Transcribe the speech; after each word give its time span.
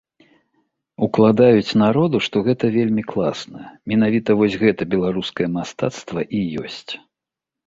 Укладаюць 1.07 1.77
народу, 1.83 2.15
што 2.27 2.41
гэта 2.47 2.69
вельмі 2.77 3.03
класна, 3.11 3.59
менавіта 3.93 4.29
вось 4.41 4.57
гэта 4.63 4.81
беларускае 4.95 5.47
мастацтва 5.61 6.21
і 6.41 6.43
ёсць. 6.65 6.91